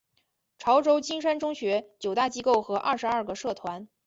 [0.57, 3.87] 潮州金山中学九大机构和二十二个社团。